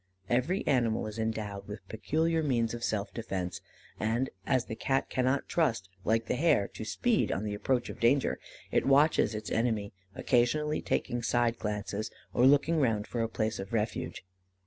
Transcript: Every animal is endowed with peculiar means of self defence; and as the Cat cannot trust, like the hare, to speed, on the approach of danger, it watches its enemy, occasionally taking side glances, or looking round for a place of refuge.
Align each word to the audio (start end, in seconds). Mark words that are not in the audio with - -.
Every 0.31 0.65
animal 0.65 1.05
is 1.05 1.19
endowed 1.19 1.67
with 1.67 1.87
peculiar 1.87 2.41
means 2.41 2.73
of 2.73 2.83
self 2.83 3.13
defence; 3.13 3.61
and 3.99 4.31
as 4.47 4.65
the 4.65 4.75
Cat 4.75 5.11
cannot 5.11 5.47
trust, 5.47 5.89
like 6.03 6.25
the 6.25 6.33
hare, 6.33 6.67
to 6.69 6.83
speed, 6.83 7.31
on 7.31 7.43
the 7.43 7.53
approach 7.53 7.87
of 7.87 7.99
danger, 7.99 8.39
it 8.71 8.87
watches 8.87 9.35
its 9.35 9.51
enemy, 9.51 9.93
occasionally 10.15 10.81
taking 10.81 11.21
side 11.21 11.59
glances, 11.59 12.09
or 12.33 12.47
looking 12.47 12.79
round 12.79 13.05
for 13.05 13.21
a 13.21 13.29
place 13.29 13.59
of 13.59 13.73
refuge. 13.73 14.25